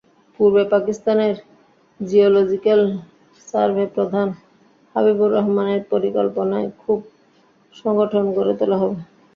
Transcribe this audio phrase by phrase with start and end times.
[0.35, 1.35] পূর্ব পাকিস্তানের
[1.99, 2.81] জিওলজিক্যাল
[3.47, 4.27] সার্ভেপ্রধান
[4.95, 6.99] হাবিবুর রহমানের পরিকল্পনায় যুব
[7.75, 8.95] সংগঠন গড়ে তোলা হলো।